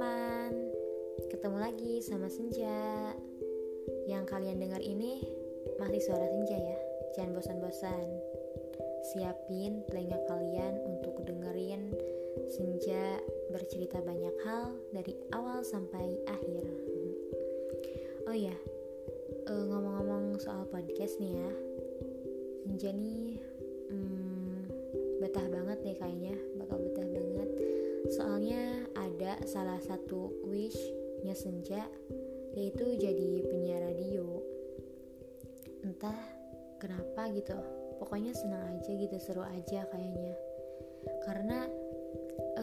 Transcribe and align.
teman-teman 0.00 0.72
Ketemu 1.28 1.58
lagi 1.60 2.00
sama 2.00 2.32
Senja. 2.32 3.12
Yang 4.08 4.32
kalian 4.32 4.56
dengar 4.56 4.80
ini 4.80 5.28
masih 5.76 6.00
suara 6.00 6.24
Senja 6.24 6.56
ya. 6.56 6.78
Jangan 7.12 7.36
bosan-bosan. 7.36 8.08
Siapin 9.12 9.84
telinga 9.92 10.16
kalian 10.24 10.80
untuk 10.88 11.20
dengerin 11.20 11.92
Senja 12.48 13.20
bercerita 13.52 14.00
banyak 14.00 14.32
hal 14.48 14.72
dari 14.96 15.12
awal 15.36 15.60
sampai 15.60 16.16
akhir. 16.32 16.64
Oh 18.24 18.32
ya, 18.32 18.56
ngomong-ngomong 19.52 20.40
soal 20.40 20.64
podcast 20.72 21.20
nih 21.20 21.44
ya. 21.44 21.50
Senja 22.64 22.88
nih 22.96 23.36
hmm, 23.92 24.64
betah 25.20 25.44
banget 25.44 25.84
nih 25.84 25.96
kayaknya. 26.00 26.36
Bakal 26.56 26.88
betah 26.88 27.04
banget. 27.04 27.48
Soalnya 28.08 28.89
ada 29.20 29.36
salah 29.44 29.76
satu 29.84 30.32
wishnya 30.48 31.36
senja 31.36 31.84
yaitu 32.56 32.96
jadi 32.96 33.44
penyiar 33.52 33.92
radio. 33.92 34.40
Entah 35.84 36.16
kenapa 36.80 37.28
gitu 37.36 37.52
pokoknya 38.00 38.32
senang 38.32 38.80
aja 38.80 38.88
gitu 38.88 39.12
seru 39.20 39.44
aja 39.44 39.84
kayaknya. 39.92 40.32
Karena 41.28 41.68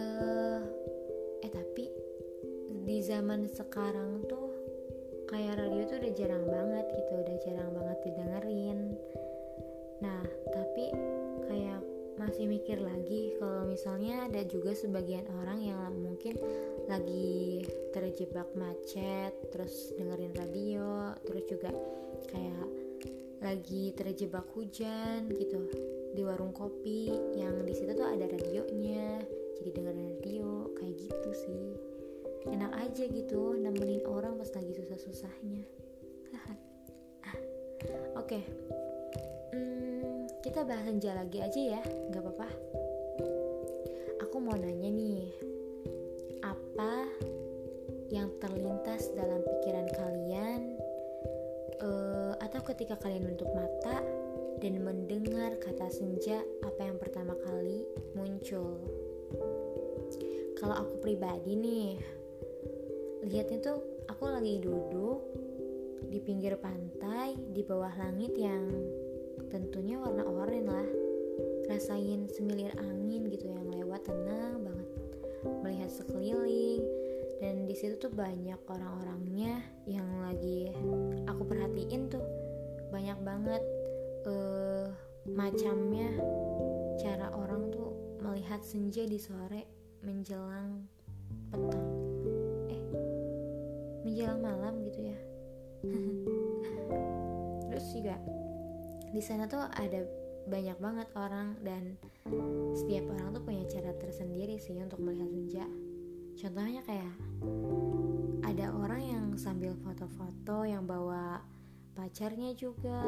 uh, 0.02 0.66
eh 1.46 1.52
tapi 1.54 1.94
di 2.90 3.06
zaman 3.06 3.46
sekarang 3.54 4.26
tuh 4.26 4.50
kayak 5.30 5.62
radio 5.62 5.86
tuh 5.86 6.02
udah 6.02 6.14
jarang 6.18 6.46
banget 6.50 6.86
gitu 6.90 7.14
udah 7.22 7.38
jarang 7.38 7.70
banget 7.70 7.98
didengerin. 8.02 8.80
Nah 10.02 10.26
tapi 10.50 10.90
masih 12.38 12.54
mikir 12.54 12.78
lagi 12.78 13.34
kalau 13.42 13.66
misalnya 13.66 14.30
ada 14.30 14.46
juga 14.46 14.70
sebagian 14.70 15.26
orang 15.42 15.58
yang 15.58 15.90
mungkin 15.90 16.38
lagi 16.86 17.66
terjebak 17.90 18.46
macet 18.54 19.34
terus 19.50 19.90
dengerin 19.98 20.38
radio 20.38 21.18
terus 21.26 21.50
juga 21.50 21.74
kayak 22.30 22.70
lagi 23.42 23.90
terjebak 23.98 24.46
hujan 24.54 25.34
gitu. 25.34 25.66
Di 26.14 26.22
warung 26.22 26.54
kopi 26.54 27.10
yang 27.34 27.66
di 27.66 27.74
situ 27.74 27.98
tuh 27.98 28.06
ada 28.06 28.30
radionya 28.30 29.18
jadi 29.58 29.70
dengerin 29.74 30.06
radio 30.22 30.70
kayak 30.78 30.94
gitu 30.94 31.30
sih. 31.34 31.74
Enak 32.54 32.70
aja 32.86 33.10
gitu 33.10 33.58
nemenin 33.58 34.06
orang 34.06 34.38
pas 34.38 34.54
lagi 34.54 34.78
susah-susahnya. 34.78 35.66
Oke. 38.14 38.46
okay. 38.46 38.87
Kita 40.48 40.64
bahas 40.64 40.88
senja 40.88 41.12
lagi 41.12 41.44
aja 41.44 41.60
ya 41.76 41.82
nggak 41.84 42.24
apa-apa. 42.24 42.48
Aku 44.24 44.40
mau 44.40 44.56
nanya 44.56 44.88
nih 44.88 45.28
apa 46.40 47.04
yang 48.08 48.32
terlintas 48.40 49.12
dalam 49.12 49.44
pikiran 49.44 49.92
kalian 49.92 50.62
uh, 51.84 52.40
atau 52.40 52.64
ketika 52.64 52.96
kalian 52.96 53.28
menutup 53.28 53.52
mata 53.52 54.00
dan 54.64 54.80
mendengar 54.88 55.60
kata 55.60 55.92
senja 55.92 56.40
apa 56.64 56.80
yang 56.80 56.96
pertama 56.96 57.36
kali 57.44 57.84
muncul? 58.16 58.80
Kalau 60.56 60.80
aku 60.80 61.04
pribadi 61.04 61.60
nih 61.60 61.92
lihatnya 63.28 63.60
tuh 63.60 63.84
aku 64.08 64.32
lagi 64.32 64.64
duduk 64.64 65.28
di 66.08 66.24
pinggir 66.24 66.56
pantai 66.56 67.36
di 67.36 67.68
bawah 67.68 67.92
langit 68.00 68.32
yang 68.40 68.64
tentunya 69.50 70.02
warna 70.02 70.26
oranye 70.26 70.64
lah. 70.66 70.88
Rasain 71.68 72.32
semilir 72.32 72.74
angin 72.80 73.28
gitu 73.30 73.52
yang 73.52 73.68
lewat 73.70 74.08
tenang 74.08 74.64
banget. 74.64 74.90
Melihat 75.62 75.92
sekeliling. 75.92 76.82
Dan 77.38 77.70
di 77.70 77.76
situ 77.78 78.02
tuh 78.02 78.10
banyak 78.10 78.58
orang-orangnya 78.66 79.62
yang 79.86 80.08
lagi 80.26 80.74
aku 81.30 81.46
perhatiin 81.46 82.10
tuh. 82.10 82.26
Banyak 82.90 83.20
banget 83.22 83.64
uh, 84.26 84.90
macamnya. 85.30 86.10
Cara 86.98 87.30
orang 87.30 87.70
tuh 87.70 87.94
melihat 88.26 88.66
senja 88.66 89.06
di 89.06 89.22
sore 89.22 89.70
menjelang 90.02 90.88
petang. 91.54 91.90
Eh 92.74 92.82
menjelang 94.02 94.40
malam 94.42 94.82
gitu 94.88 95.14
ya. 95.14 95.20
Terus 97.70 97.86
juga 97.94 98.18
di 99.12 99.22
sana 99.24 99.48
tuh 99.48 99.64
ada 99.64 100.04
banyak 100.48 100.80
banget 100.80 101.08
orang 101.20 101.60
dan 101.60 102.00
setiap 102.72 103.04
orang 103.12 103.36
tuh 103.36 103.44
punya 103.44 103.64
cara 103.68 103.92
tersendiri 104.00 104.56
sih 104.60 104.80
untuk 104.80 105.04
melihat 105.04 105.28
senja. 105.28 105.66
Contohnya 106.38 106.82
kayak 106.88 107.14
ada 108.48 108.72
orang 108.72 109.02
yang 109.04 109.26
sambil 109.36 109.76
foto-foto 109.84 110.64
yang 110.64 110.88
bawa 110.88 111.44
pacarnya 111.98 112.56
juga. 112.56 113.04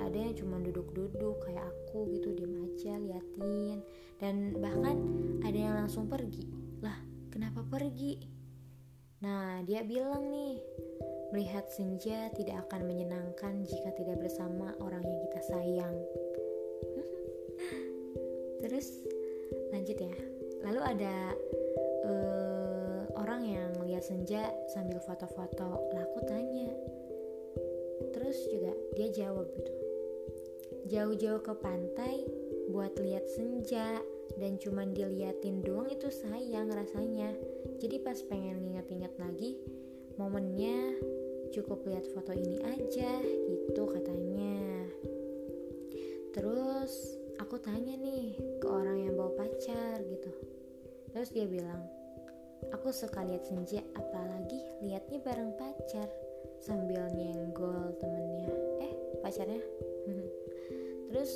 Ada 0.00 0.30
yang 0.30 0.34
cuma 0.40 0.56
duduk-duduk 0.62 1.36
kayak 1.44 1.66
aku 1.66 2.08
gitu 2.16 2.32
diem 2.32 2.54
aja 2.64 2.96
liatin. 2.96 3.84
Dan 4.16 4.56
bahkan 4.56 4.96
ada 5.44 5.58
yang 5.58 5.74
langsung 5.76 6.08
pergi. 6.08 6.48
Lah 6.80 6.96
kenapa 7.28 7.60
pergi 7.66 8.39
nah 9.20 9.60
dia 9.68 9.84
bilang 9.84 10.32
nih 10.32 10.56
melihat 11.30 11.70
senja 11.70 12.26
tidak 12.34 12.66
akan 12.66 12.90
menyenangkan 12.90 13.62
jika 13.62 13.94
tidak 13.94 14.18
bersama 14.18 14.74
orang 14.82 15.02
yang 15.06 15.20
kita 15.30 15.40
sayang. 15.46 15.94
Terus 18.66 19.06
lanjut 19.70 19.94
ya. 19.94 20.16
Lalu 20.66 20.80
ada 20.82 21.16
uh, 22.04 23.02
orang 23.16 23.46
yang 23.46 23.70
lihat 23.86 24.02
senja 24.02 24.50
sambil 24.74 24.98
foto-foto. 25.00 25.94
Laku 25.94 26.20
tanya. 26.26 26.74
Terus 28.10 28.36
juga 28.50 28.74
dia 28.98 29.08
jawab 29.14 29.46
gitu. 29.54 29.72
Jauh-jauh 30.90 31.42
ke 31.46 31.54
pantai 31.62 32.26
buat 32.74 32.98
lihat 32.98 33.30
senja 33.30 34.02
dan 34.38 34.58
cuman 34.58 34.90
diliatin 34.94 35.62
doang 35.62 35.86
itu 35.90 36.10
sayang 36.10 36.70
rasanya 36.70 37.29
jadi 37.80 37.96
pas 38.04 38.20
pengen 38.28 38.60
nginget-inget 38.60 39.16
lagi 39.16 39.56
momennya 40.20 41.00
cukup 41.50 41.80
lihat 41.88 42.04
foto 42.12 42.36
ini 42.36 42.60
aja 42.60 43.12
gitu 43.24 43.82
katanya. 43.88 44.84
Terus 46.36 47.16
aku 47.40 47.56
tanya 47.56 47.96
nih 47.96 48.36
ke 48.60 48.66
orang 48.68 49.08
yang 49.08 49.16
bawa 49.16 49.32
pacar 49.32 49.98
gitu. 50.04 50.30
Terus 51.10 51.32
dia 51.32 51.48
bilang 51.48 51.82
aku 52.70 52.92
suka 52.92 53.24
lihat 53.24 53.48
senja 53.48 53.80
apalagi 53.96 54.60
liatnya 54.84 55.18
bareng 55.24 55.56
pacar 55.56 56.06
sambil 56.60 57.08
nyenggol 57.16 57.96
temennya. 57.96 58.52
Eh 58.84 58.92
pacarnya? 59.24 59.64
Terus 61.10 61.32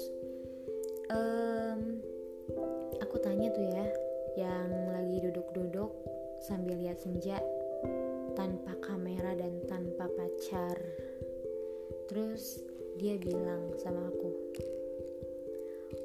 um, 1.09 1.81
aku 3.01 3.17
tanya 3.25 3.49
tuh 3.51 3.65
ya 3.65 3.87
yang 4.39 4.71
lagi 4.93 5.25
duduk-duduk 5.25 5.91
sambil 6.45 6.77
lihat 6.77 7.01
senja 7.01 7.41
tanpa 8.37 8.77
kamera 8.85 9.33
dan 9.33 9.65
tanpa 9.65 10.05
pacar 10.13 10.77
terus 12.13 12.61
dia 13.01 13.17
bilang 13.17 13.73
sama 13.81 14.07
aku 14.13 14.45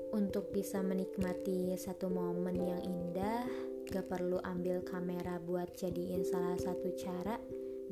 untuk 0.10 0.50
bisa 0.50 0.82
menikmati 0.82 1.78
satu 1.78 2.10
momen 2.10 2.58
yang 2.58 2.82
indah, 2.82 3.46
gak 3.88 4.10
perlu 4.10 4.42
ambil 4.42 4.82
kamera 4.82 5.38
buat 5.38 5.70
jadiin 5.78 6.26
salah 6.26 6.58
satu 6.58 6.98
cara 6.98 7.38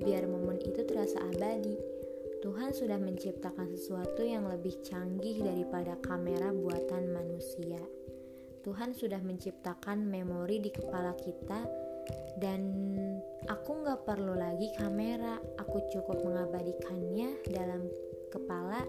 biar 0.02 0.26
momen 0.26 0.58
itu 0.66 0.82
terasa 0.82 1.22
abadi. 1.22 1.78
Tuhan 2.42 2.74
sudah 2.74 2.98
menciptakan 3.02 3.70
sesuatu 3.74 4.22
yang 4.22 4.46
lebih 4.46 4.82
canggih 4.86 5.46
daripada 5.46 5.98
kamera 6.02 6.54
buatan 6.54 7.10
manusia. 7.10 7.82
Tuhan 8.62 8.94
sudah 8.98 9.22
menciptakan 9.22 10.06
memori 10.06 10.62
di 10.62 10.70
kepala 10.74 11.14
kita 11.18 11.66
dan 12.38 12.62
aku 13.50 13.82
gak 13.82 14.06
perlu 14.06 14.38
lagi 14.38 14.70
kamera, 14.78 15.42
aku 15.58 15.82
cukup 15.90 16.22
mengabadikannya 16.22 17.42
dalam 17.50 17.90
kepala 18.30 18.86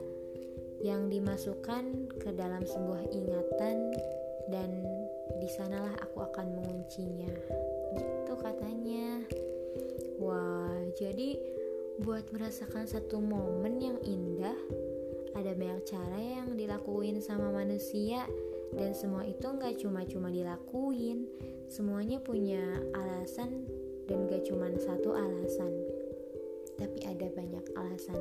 yang 0.84 1.08
dimasukkan 1.08 2.12
ke 2.20 2.30
dalam 2.36 2.62
sebuah 2.62 3.08
ingatan. 3.08 3.76
Dan 4.48 4.80
di 5.40 5.48
sanalah 5.48 5.92
aku 6.00 6.24
akan 6.24 6.56
menguncinya. 6.56 7.32
Gitu 7.96 8.32
katanya. 8.36 9.24
Wah 10.20 10.82
jadi 10.96 11.36
buat 12.00 12.30
merasakan 12.30 12.86
satu 12.86 13.18
momen 13.18 13.82
yang 13.82 13.98
indah 14.06 14.56
ada 15.36 15.54
banyak 15.54 15.82
cara 15.86 16.18
yang 16.18 16.58
dilakuin 16.58 17.22
sama 17.22 17.50
manusia 17.54 18.26
dan 18.76 18.92
semua 18.92 19.24
itu 19.24 19.44
nggak 19.44 19.80
cuma-cuma 19.80 20.28
dilakuin. 20.28 21.24
Semuanya 21.68 22.20
punya 22.20 22.64
alasan 22.96 23.68
dan 24.08 24.24
gak 24.24 24.48
cuma 24.48 24.72
satu 24.80 25.12
alasan. 25.12 25.72
Tapi 26.80 26.98
ada 27.04 27.28
banyak 27.32 27.64
alasan. 27.76 28.20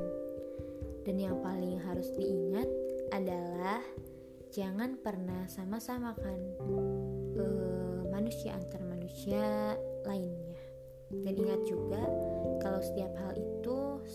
Dan 1.08 1.16
yang 1.16 1.40
paling 1.40 1.80
harus 1.80 2.12
diingat 2.12 2.68
adalah 3.08 3.80
jangan 4.52 5.00
pernah 5.00 5.48
sama-samakan 5.48 6.40
uh, 7.40 8.00
manusia 8.12 8.52
antar 8.52 8.84
manusia 8.84 9.76
lainnya. 10.04 10.56
Dan 11.08 11.32
ingat 11.40 11.64
juga 11.64 12.04
kalau 12.60 12.84
setiap 12.84 13.16
hal 13.16 13.27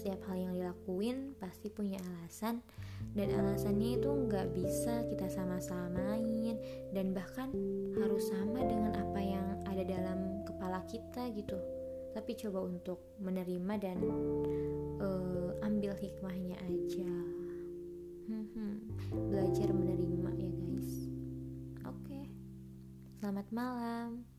setiap 0.04 0.20
hal 0.28 0.36
yang 0.36 0.52
dilakuin 0.52 1.32
pasti 1.40 1.72
punya 1.72 1.96
alasan. 2.04 2.60
Dan 3.16 3.32
alasannya 3.32 4.04
itu 4.04 4.12
nggak 4.12 4.52
bisa 4.52 5.08
kita 5.08 5.32
sama-samain 5.32 6.60
dan 6.92 7.16
bahkan 7.16 7.48
harus 7.96 8.28
sama 8.28 8.68
dengan 8.68 9.00
apa 9.00 9.20
yang 9.24 9.64
ada 9.64 9.80
dalam 9.88 10.44
kepala 10.44 10.84
kita 10.92 11.32
gitu. 11.32 11.56
Tapi 12.12 12.36
coba 12.36 12.68
untuk 12.68 13.16
menerima 13.24 13.74
dan 13.80 13.98
uh, 15.00 15.56
ambil 15.64 15.96
hikmahnya 15.96 16.60
aja. 16.68 17.12
Hmm. 18.28 18.84
belajar 19.32 19.72
menerima 19.72 20.32
ya 20.36 20.52
guys. 20.52 20.92
Oke. 21.88 22.12
Okay. 22.12 22.24
selamat 23.24 23.48
malam 23.56 24.32